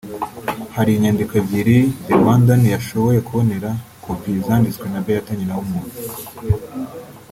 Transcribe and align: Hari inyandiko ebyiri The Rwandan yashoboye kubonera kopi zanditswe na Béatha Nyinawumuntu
Hari 0.75 0.91
inyandiko 0.93 1.33
ebyiri 1.41 1.77
The 2.05 2.13
Rwandan 2.19 2.63
yashoboye 2.75 3.19
kubonera 3.27 3.69
kopi 4.03 4.31
zanditswe 4.45 4.85
na 4.89 4.99
Béatha 5.05 5.33
Nyinawumuntu 5.35 5.95